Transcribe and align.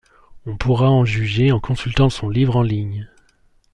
On 0.47 0.57
pourra 0.57 0.89
en 0.89 1.05
juger 1.05 1.51
en 1.51 1.59
consultant 1.59 2.09
son 2.09 2.27
livre 2.27 2.55
en 2.55 2.63
ligne. 2.63 3.07